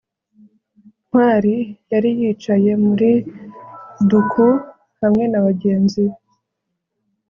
ntwali 1.05 1.55
yari 1.91 2.09
yicaye 2.19 2.71
muri 2.85 3.11
ducout 4.09 4.57
hamwe 5.01 5.23
na 5.31 5.39
bagenzi 5.45 6.03
be 6.11 6.17